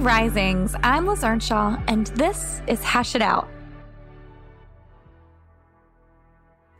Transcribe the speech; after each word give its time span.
Risings. 0.00 0.74
I'm 0.82 1.06
Liz 1.06 1.22
Earnshaw, 1.22 1.76
and 1.86 2.06
this 2.08 2.62
is 2.66 2.82
Hash 2.82 3.14
It 3.14 3.20
Out. 3.20 3.48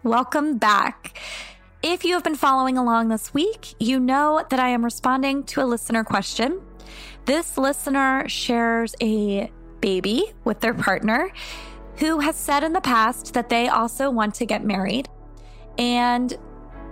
Welcome 0.02 0.56
back. 0.56 1.18
If 1.82 2.02
you 2.02 2.14
have 2.14 2.24
been 2.24 2.36
following 2.36 2.78
along 2.78 3.08
this 3.08 3.34
week, 3.34 3.74
you 3.78 4.00
know 4.00 4.42
that 4.48 4.58
I 4.58 4.70
am 4.70 4.82
responding 4.82 5.44
to 5.44 5.62
a 5.62 5.66
listener 5.66 6.02
question. 6.02 6.62
This 7.26 7.58
listener 7.58 8.26
shares 8.26 8.94
a 9.02 9.52
baby 9.82 10.24
with 10.44 10.60
their 10.60 10.74
partner 10.74 11.30
who 11.96 12.20
has 12.20 12.36
said 12.36 12.64
in 12.64 12.72
the 12.72 12.80
past 12.80 13.34
that 13.34 13.50
they 13.50 13.68
also 13.68 14.10
want 14.10 14.34
to 14.36 14.46
get 14.46 14.64
married. 14.64 15.10
And 15.76 16.36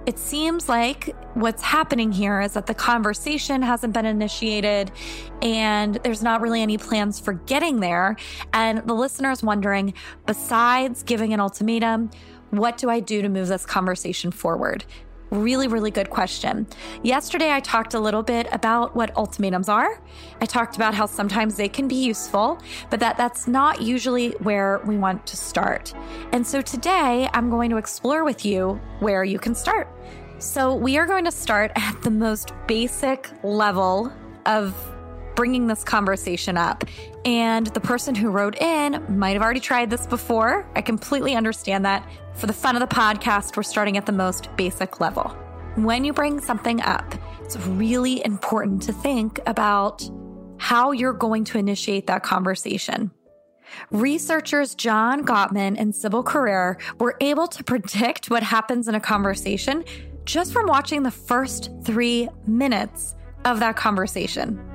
it 0.09 0.19
seems 0.19 0.71
like 0.71 1.15
what's 1.35 1.61
happening 1.61 2.11
here 2.11 2.41
is 2.41 2.55
that 2.55 2.65
the 2.65 2.73
conversation 2.73 3.61
hasn't 3.61 3.93
been 3.93 4.07
initiated 4.07 4.91
and 5.43 5.97
there's 5.97 6.23
not 6.23 6.41
really 6.41 6.63
any 6.63 6.79
plans 6.79 7.21
for 7.21 7.35
getting 7.35 7.81
there. 7.81 8.17
And 8.55 8.79
the 8.89 8.95
listener 8.95 9.31
is 9.31 9.43
wondering, 9.43 9.93
besides 10.25 11.03
giving 11.03 11.35
an 11.35 11.41
ultimatum, 11.41 12.11
what 12.49 12.79
do 12.79 12.89
I 12.89 13.01
do 13.01 13.21
to 13.21 13.29
move 13.29 13.49
this 13.49 13.67
conversation 13.67 14.31
forward? 14.31 14.87
Really, 15.31 15.69
really 15.69 15.91
good 15.91 16.09
question. 16.09 16.67
Yesterday, 17.03 17.53
I 17.53 17.61
talked 17.61 17.93
a 17.93 18.01
little 18.01 18.23
bit 18.23 18.47
about 18.51 18.97
what 18.97 19.15
ultimatums 19.15 19.69
are. 19.69 20.01
I 20.41 20.47
talked 20.47 20.77
about 20.77 20.95
how 20.95 21.05
sometimes 21.05 21.57
they 21.57 21.69
can 21.69 21.87
be 21.87 21.97
useful, 21.97 22.59
but 22.89 22.99
that 23.01 23.19
that's 23.19 23.47
not 23.47 23.83
usually 23.83 24.31
where 24.41 24.81
we 24.87 24.97
want 24.97 25.27
to 25.27 25.37
start. 25.37 25.93
And 26.33 26.47
so 26.47 26.63
today, 26.63 27.29
I'm 27.35 27.51
going 27.51 27.69
to 27.71 27.77
explore 27.77 28.25
with 28.25 28.47
you 28.47 28.81
where 29.01 29.23
you 29.23 29.39
can 29.39 29.55
start. 29.55 29.89
So 30.39 30.75
we 30.75 30.97
are 30.97 31.07
going 31.07 31.25
to 31.27 31.33
start 31.33 31.73
at 31.77 32.01
the 32.03 32.11
most 32.11 32.53
basic 32.67 33.31
level 33.43 34.11
of 34.47 34.75
bringing 35.39 35.69
this 35.69 35.85
conversation 35.85 36.57
up. 36.57 36.83
And 37.25 37.69
the 37.69 37.79
person 37.79 38.17
who 38.17 38.29
wrote 38.29 38.61
in 38.61 39.05
might 39.09 39.35
have 39.35 39.43
already 39.43 39.61
tried 39.61 39.89
this 39.89 40.05
before. 40.05 40.69
I 40.75 40.83
completely 40.83 41.37
understand 41.37 41.85
that. 41.85 42.05
For 42.35 42.49
the 42.49 42.53
fun 42.53 42.75
of 42.75 42.81
the 42.81 42.93
podcast, 42.93 43.57
we're 43.57 43.63
starting 43.63 43.97
at 43.97 44.05
the 44.05 44.11
most 44.11 44.49
basic 44.57 44.99
level. 44.99 45.29
When 45.77 46.05
you 46.05 46.13
bring 46.13 46.41
something 46.41 46.81
up, 46.81 47.15
it's 47.41 47.57
really 47.57 48.21
important 48.25 48.83
to 48.83 48.93
think 48.93 49.39
about 49.47 50.03
how 50.57 50.91
you're 50.91 51.13
going 51.13 51.45
to 51.45 51.59
initiate 51.59 52.09
that 52.09 52.25
conversation. 52.25 53.13
Researchers 53.93 54.75
John 54.75 55.25
Gottman 55.25 55.77
and 55.79 55.95
Sybil 55.95 56.25
Carrere 56.25 56.79
were 56.99 57.17
able 57.21 57.47
to 57.47 57.63
predict 57.63 58.29
what 58.29 58.43
happens 58.43 58.89
in 58.89 58.97
a 58.97 59.01
conversation 59.01 59.85
just 60.25 60.53
from 60.53 60.67
watching 60.67 61.05
the 61.05 61.13
first 61.13 61.71
three 61.85 62.29
minutes 62.45 63.15
of 63.45 63.61
that 63.61 63.77
conversation. 63.77 64.68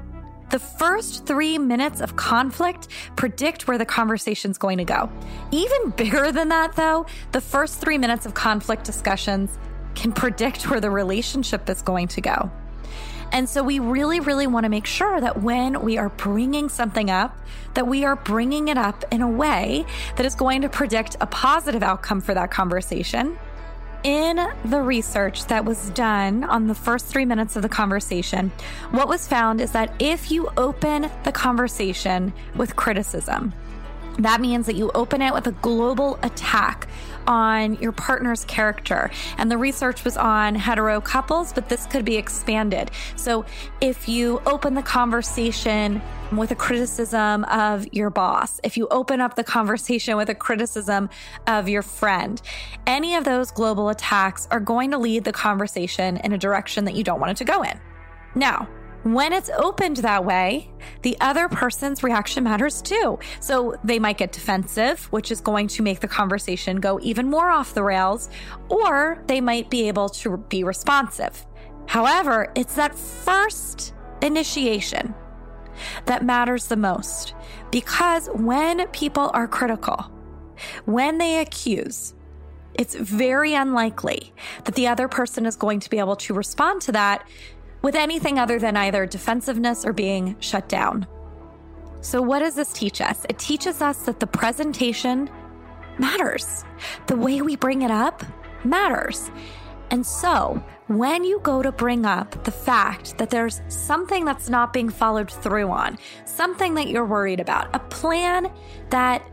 The 0.53 0.59
first 0.59 1.25
three 1.25 1.57
minutes 1.57 1.99
of 1.99 2.15
conflict 2.15 2.87
predict 3.15 3.67
where 3.67 3.79
the 3.79 3.87
conversation's 3.87 4.59
going 4.59 4.77
to 4.77 4.83
go. 4.83 5.09
Even 5.49 5.89
bigger 5.97 6.31
than 6.31 6.49
that, 6.49 6.75
though, 6.75 7.07
the 7.31 7.41
first 7.41 7.81
three 7.81 7.97
minutes 7.97 8.27
of 8.27 8.35
conflict 8.35 8.83
discussions 8.83 9.57
can 9.95 10.11
predict 10.11 10.69
where 10.69 10.79
the 10.79 10.91
relationship 10.91 11.67
is 11.71 11.81
going 11.81 12.07
to 12.09 12.21
go. 12.21 12.51
And 13.31 13.49
so 13.49 13.63
we 13.63 13.79
really, 13.79 14.19
really 14.19 14.45
want 14.45 14.65
to 14.65 14.69
make 14.69 14.85
sure 14.85 15.19
that 15.19 15.41
when 15.41 15.81
we 15.81 15.97
are 15.97 16.09
bringing 16.09 16.69
something 16.69 17.09
up, 17.09 17.35
that 17.73 17.87
we 17.87 18.05
are 18.05 18.15
bringing 18.15 18.67
it 18.67 18.77
up 18.77 19.03
in 19.09 19.23
a 19.23 19.27
way 19.27 19.87
that 20.17 20.25
is 20.27 20.35
going 20.35 20.61
to 20.61 20.69
predict 20.69 21.17
a 21.19 21.25
positive 21.25 21.81
outcome 21.81 22.21
for 22.21 22.35
that 22.35 22.51
conversation 22.51 23.39
in 24.03 24.47
the 24.65 24.81
research 24.81 25.45
that 25.45 25.65
was 25.65 25.89
done 25.91 26.43
on 26.43 26.67
the 26.67 26.75
first 26.75 27.05
three 27.05 27.25
minutes 27.25 27.55
of 27.55 27.61
the 27.61 27.69
conversation, 27.69 28.51
what 28.91 29.07
was 29.07 29.27
found 29.27 29.61
is 29.61 29.71
that 29.71 29.93
if 29.99 30.31
you 30.31 30.49
open 30.57 31.09
the 31.23 31.31
conversation 31.31 32.33
with 32.55 32.75
criticism, 32.75 33.53
that 34.19 34.41
means 34.41 34.65
that 34.67 34.75
you 34.75 34.91
open 34.93 35.21
it 35.21 35.33
with 35.33 35.47
a 35.47 35.51
global 35.51 36.19
attack 36.23 36.87
on 37.27 37.75
your 37.75 37.91
partner's 37.91 38.45
character. 38.45 39.09
And 39.37 39.49
the 39.49 39.57
research 39.57 40.03
was 40.03 40.17
on 40.17 40.55
hetero 40.55 41.01
couples, 41.01 41.53
but 41.53 41.69
this 41.69 41.85
could 41.85 42.05
be 42.05 42.17
expanded. 42.17 42.91
So 43.15 43.45
if 43.81 44.07
you 44.07 44.41
open 44.45 44.73
the 44.73 44.83
conversation 44.83 46.01
with 46.31 46.51
a 46.51 46.55
criticism 46.55 47.43
of 47.45 47.91
your 47.93 48.09
boss, 48.09 48.59
if 48.63 48.77
you 48.77 48.87
open 48.89 49.21
up 49.21 49.35
the 49.35 49.43
conversation 49.43 50.17
with 50.17 50.29
a 50.29 50.35
criticism 50.35 51.09
of 51.47 51.69
your 51.69 51.81
friend, 51.81 52.41
any 52.85 53.15
of 53.15 53.23
those 53.23 53.51
global 53.51 53.89
attacks 53.89 54.47
are 54.51 54.59
going 54.59 54.91
to 54.91 54.97
lead 54.97 55.23
the 55.23 55.33
conversation 55.33 56.17
in 56.17 56.33
a 56.33 56.37
direction 56.37 56.85
that 56.85 56.95
you 56.95 57.03
don't 57.03 57.19
want 57.19 57.31
it 57.31 57.37
to 57.37 57.45
go 57.45 57.63
in. 57.63 57.79
Now, 58.35 58.67
when 59.03 59.33
it's 59.33 59.49
opened 59.49 59.97
that 59.97 60.23
way, 60.25 60.71
the 61.01 61.17
other 61.19 61.49
person's 61.49 62.03
reaction 62.03 62.43
matters 62.43 62.81
too. 62.81 63.19
So 63.39 63.75
they 63.83 63.99
might 63.99 64.17
get 64.17 64.31
defensive, 64.31 65.05
which 65.11 65.31
is 65.31 65.41
going 65.41 65.67
to 65.69 65.83
make 65.83 65.99
the 65.99 66.07
conversation 66.07 66.79
go 66.79 66.99
even 67.01 67.29
more 67.29 67.49
off 67.49 67.73
the 67.73 67.83
rails, 67.83 68.29
or 68.69 69.21
they 69.27 69.41
might 69.41 69.69
be 69.69 69.87
able 69.87 70.09
to 70.09 70.37
be 70.49 70.63
responsive. 70.63 71.45
However, 71.87 72.51
it's 72.55 72.75
that 72.75 72.95
first 72.95 73.93
initiation 74.21 75.13
that 76.05 76.23
matters 76.23 76.67
the 76.67 76.77
most 76.77 77.35
because 77.71 78.29
when 78.33 78.87
people 78.87 79.31
are 79.33 79.47
critical, 79.47 80.09
when 80.85 81.17
they 81.17 81.39
accuse, 81.39 82.13
it's 82.75 82.95
very 82.95 83.53
unlikely 83.53 84.33
that 84.63 84.75
the 84.75 84.87
other 84.87 85.07
person 85.07 85.45
is 85.45 85.55
going 85.55 85.79
to 85.79 85.89
be 85.89 85.99
able 85.99 86.15
to 86.15 86.33
respond 86.33 86.81
to 86.81 86.91
that 86.91 87.27
with 87.83 87.95
anything 87.95 88.39
other 88.39 88.57
than 88.57 88.75
either 88.75 89.05
defensiveness 89.05 89.85
or 89.85 89.93
being 89.93 90.35
shut 90.39 90.67
down. 90.67 91.05
So, 92.01 92.21
what 92.21 92.39
does 92.39 92.55
this 92.55 92.73
teach 92.73 93.01
us? 93.01 93.25
It 93.29 93.37
teaches 93.37 93.81
us 93.81 93.99
that 94.03 94.19
the 94.19 94.27
presentation 94.27 95.29
matters, 95.99 96.65
the 97.07 97.15
way 97.15 97.41
we 97.41 97.55
bring 97.55 97.83
it 97.83 97.91
up 97.91 98.23
matters. 98.63 99.29
And 99.91 100.05
so, 100.05 100.63
when 100.87 101.23
you 101.23 101.39
go 101.43 101.61
to 101.61 101.71
bring 101.71 102.05
up 102.05 102.43
the 102.43 102.51
fact 102.51 103.17
that 103.17 103.29
there's 103.29 103.61
something 103.67 104.25
that's 104.25 104.49
not 104.49 104.73
being 104.73 104.89
followed 104.89 105.31
through 105.31 105.69
on, 105.69 105.97
something 106.25 106.73
that 106.73 106.87
you're 106.87 107.05
worried 107.05 107.39
about, 107.39 107.73
a 107.75 107.79
plan 107.79 108.51
that 108.89 109.25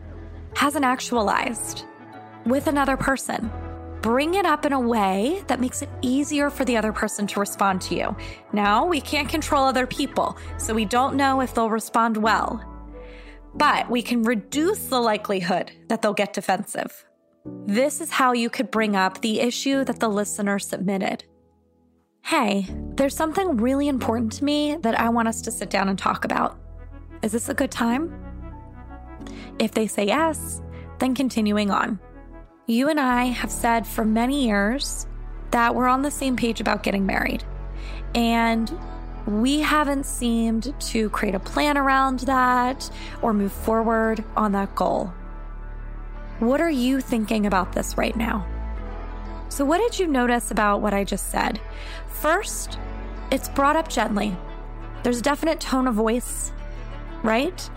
hasn't 0.54 0.84
actualized 0.84 1.84
with 2.46 2.66
another 2.66 2.96
person, 2.96 3.50
bring 4.02 4.34
it 4.34 4.46
up 4.46 4.64
in 4.64 4.72
a 4.72 4.80
way 4.80 5.42
that 5.46 5.60
makes 5.60 5.82
it 5.82 5.88
easier 6.02 6.50
for 6.50 6.64
the 6.64 6.76
other 6.76 6.92
person 6.92 7.26
to 7.28 7.40
respond 7.40 7.80
to 7.82 7.94
you. 7.94 8.16
Now, 8.52 8.86
we 8.86 9.00
can't 9.00 9.28
control 9.28 9.64
other 9.64 9.86
people, 9.86 10.36
so 10.58 10.74
we 10.74 10.84
don't 10.84 11.16
know 11.16 11.40
if 11.40 11.54
they'll 11.54 11.70
respond 11.70 12.16
well. 12.16 12.64
But 13.54 13.90
we 13.90 14.02
can 14.02 14.22
reduce 14.22 14.86
the 14.86 15.00
likelihood 15.00 15.72
that 15.88 16.02
they'll 16.02 16.14
get 16.14 16.32
defensive. 16.32 17.04
This 17.66 18.00
is 18.00 18.10
how 18.10 18.32
you 18.32 18.48
could 18.50 18.70
bring 18.70 18.96
up 18.96 19.20
the 19.20 19.40
issue 19.40 19.84
that 19.84 20.00
the 20.00 20.08
listener 20.08 20.58
submitted. 20.58 21.24
Hey, 22.22 22.66
there's 22.94 23.16
something 23.16 23.56
really 23.56 23.88
important 23.88 24.32
to 24.32 24.44
me 24.44 24.76
that 24.76 24.98
I 24.98 25.08
want 25.08 25.28
us 25.28 25.40
to 25.42 25.50
sit 25.50 25.70
down 25.70 25.88
and 25.88 25.98
talk 25.98 26.24
about. 26.24 26.58
Is 27.22 27.32
this 27.32 27.48
a 27.48 27.54
good 27.54 27.70
time? 27.70 28.14
If 29.58 29.72
they 29.72 29.86
say 29.86 30.06
yes, 30.06 30.62
then 30.98 31.14
continuing 31.14 31.70
on. 31.70 31.98
You 32.70 32.88
and 32.88 33.00
I 33.00 33.24
have 33.24 33.50
said 33.50 33.84
for 33.84 34.04
many 34.04 34.46
years 34.46 35.08
that 35.50 35.74
we're 35.74 35.88
on 35.88 36.02
the 36.02 36.10
same 36.12 36.36
page 36.36 36.60
about 36.60 36.84
getting 36.84 37.04
married. 37.04 37.42
And 38.14 38.72
we 39.26 39.58
haven't 39.58 40.06
seemed 40.06 40.72
to 40.78 41.10
create 41.10 41.34
a 41.34 41.40
plan 41.40 41.76
around 41.76 42.20
that 42.20 42.88
or 43.22 43.34
move 43.34 43.50
forward 43.50 44.22
on 44.36 44.52
that 44.52 44.76
goal. 44.76 45.12
What 46.38 46.60
are 46.60 46.70
you 46.70 47.00
thinking 47.00 47.44
about 47.44 47.72
this 47.72 47.98
right 47.98 48.14
now? 48.14 48.46
So, 49.48 49.64
what 49.64 49.78
did 49.78 49.98
you 49.98 50.06
notice 50.06 50.52
about 50.52 50.80
what 50.80 50.94
I 50.94 51.02
just 51.02 51.28
said? 51.28 51.60
First, 52.06 52.78
it's 53.32 53.48
brought 53.48 53.74
up 53.74 53.88
gently. 53.88 54.36
There's 55.02 55.18
a 55.18 55.22
definite 55.22 55.58
tone 55.58 55.88
of 55.88 55.96
voice, 55.96 56.52
right? 57.24 57.68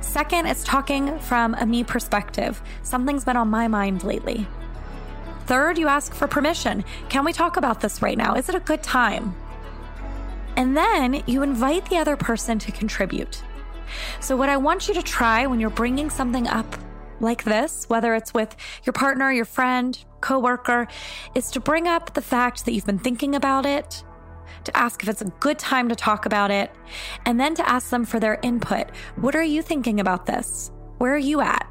Second, 0.00 0.46
it's 0.46 0.64
talking 0.64 1.18
from 1.20 1.54
a 1.54 1.66
me 1.66 1.84
perspective. 1.84 2.62
Something's 2.82 3.24
been 3.24 3.36
on 3.36 3.48
my 3.48 3.68
mind 3.68 4.04
lately. 4.04 4.46
Third, 5.46 5.78
you 5.78 5.88
ask 5.88 6.14
for 6.14 6.26
permission. 6.26 6.84
Can 7.08 7.24
we 7.24 7.32
talk 7.32 7.56
about 7.56 7.80
this 7.80 8.00
right 8.00 8.16
now? 8.16 8.34
Is 8.34 8.48
it 8.48 8.54
a 8.54 8.60
good 8.60 8.82
time? 8.82 9.34
And 10.56 10.76
then 10.76 11.22
you 11.26 11.42
invite 11.42 11.88
the 11.90 11.98
other 11.98 12.16
person 12.16 12.58
to 12.60 12.72
contribute. 12.72 13.42
So, 14.20 14.36
what 14.36 14.48
I 14.48 14.56
want 14.56 14.88
you 14.88 14.94
to 14.94 15.02
try 15.02 15.46
when 15.46 15.60
you're 15.60 15.70
bringing 15.70 16.10
something 16.10 16.48
up 16.48 16.76
like 17.20 17.44
this, 17.44 17.88
whether 17.88 18.14
it's 18.14 18.32
with 18.32 18.56
your 18.84 18.92
partner, 18.92 19.30
your 19.32 19.44
friend, 19.44 20.02
coworker, 20.20 20.88
is 21.34 21.50
to 21.52 21.60
bring 21.60 21.86
up 21.86 22.14
the 22.14 22.22
fact 22.22 22.64
that 22.64 22.72
you've 22.72 22.86
been 22.86 22.98
thinking 22.98 23.34
about 23.34 23.66
it, 23.66 24.02
to 24.64 24.76
ask 24.76 25.02
if 25.02 25.08
it's 25.08 25.22
a 25.22 25.26
good 25.40 25.58
time 25.58 25.88
to 25.88 25.94
talk 25.94 26.26
about 26.26 26.50
it, 26.50 26.70
and 27.26 27.38
then 27.38 27.54
to 27.54 27.68
ask 27.68 27.90
them 27.90 28.04
for 28.04 28.20
their 28.20 28.38
input. 28.42 28.90
What 29.16 29.34
are 29.34 29.42
you 29.42 29.62
thinking 29.62 30.00
about 30.00 30.26
this? 30.26 30.70
Where 30.98 31.14
are 31.14 31.18
you 31.18 31.40
at? 31.40 31.68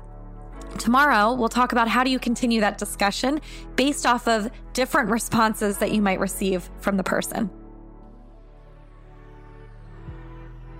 Tomorrow, 0.77 1.33
we'll 1.33 1.49
talk 1.49 1.71
about 1.71 1.87
how 1.87 2.03
do 2.03 2.09
you 2.09 2.19
continue 2.19 2.61
that 2.61 2.77
discussion 2.77 3.39
based 3.75 4.05
off 4.05 4.27
of 4.27 4.49
different 4.73 5.09
responses 5.09 5.77
that 5.77 5.91
you 5.91 6.01
might 6.01 6.19
receive 6.19 6.69
from 6.79 6.97
the 6.97 7.03
person. 7.03 7.49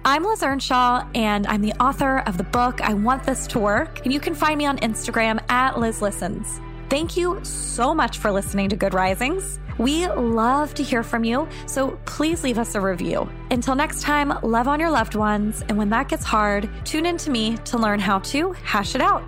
I'm 0.06 0.24
Liz 0.24 0.44
Earnshaw, 0.44 1.08
and 1.16 1.48
I'm 1.48 1.62
the 1.62 1.74
author 1.74 2.20
of 2.20 2.38
the 2.38 2.44
book 2.44 2.82
I 2.82 2.94
Want 2.94 3.24
This 3.24 3.48
to 3.48 3.60
Work. 3.60 4.04
And 4.04 4.12
you 4.12 4.20
can 4.20 4.36
find 4.36 4.58
me 4.58 4.66
on 4.66 4.78
Instagram 4.80 5.40
at 5.50 5.80
Liz 5.80 6.02
Listens. 6.02 6.60
Thank 6.94 7.18
you 7.18 7.40
so 7.44 7.96
much 7.96 8.20
for 8.20 8.32
listening 8.32 8.70
to 8.70 8.76
Good 8.76 8.94
Risings. 8.94 9.58
We 9.80 10.08
love 10.08 10.76
to 10.76 10.84
hear 10.84 11.02
from 11.02 11.24
you, 11.24 11.48
so 11.66 12.00
please 12.06 12.44
leave 12.44 12.60
us 12.60 12.76
a 12.76 12.82
review. 12.82 13.28
Until 13.50 13.74
next 13.74 14.04
time, 14.04 14.32
love 14.44 14.68
on 14.68 14.80
your 14.80 14.92
loved 14.92 15.16
ones, 15.16 15.64
and 15.68 15.76
when 15.80 15.90
that 15.90 16.08
gets 16.08 16.24
hard, 16.24 16.70
tune 16.86 17.08
in 17.08 17.18
to 17.18 17.32
me 17.32 17.58
to 17.66 17.80
learn 17.80 18.00
how 18.00 18.20
to 18.20 18.52
hash 18.52 18.94
it 18.94 19.02
out. 19.02 19.24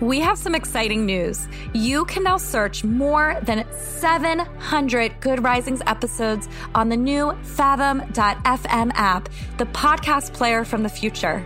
We 0.00 0.20
have 0.20 0.38
some 0.38 0.54
exciting 0.54 1.04
news. 1.04 1.48
You 1.74 2.04
can 2.04 2.22
now 2.22 2.36
search 2.36 2.84
more 2.84 3.40
than 3.42 3.66
700 3.72 5.20
Good 5.20 5.42
Risings 5.42 5.82
episodes 5.88 6.48
on 6.76 6.90
the 6.90 6.96
new 6.96 7.36
Fathom.fm 7.42 8.92
app, 8.94 9.28
the 9.58 9.66
podcast 9.66 10.32
player 10.32 10.64
from 10.64 10.84
the 10.84 10.88
future. 10.88 11.44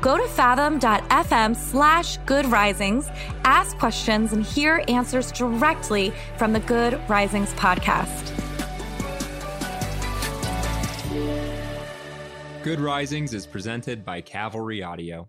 Go 0.00 0.16
to 0.16 0.26
fathom.fm 0.28 1.56
slash 1.56 2.18
good 2.18 2.46
risings, 2.46 3.08
ask 3.44 3.76
questions, 3.78 4.32
and 4.32 4.44
hear 4.44 4.84
answers 4.88 5.32
directly 5.32 6.12
from 6.36 6.52
the 6.52 6.60
Good 6.60 7.00
Risings 7.08 7.52
podcast. 7.54 8.32
Good 12.62 12.80
Risings 12.80 13.32
is 13.32 13.46
presented 13.46 14.04
by 14.04 14.20
Cavalry 14.20 14.82
Audio. 14.82 15.28